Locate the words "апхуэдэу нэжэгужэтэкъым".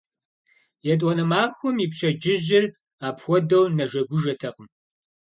3.07-4.67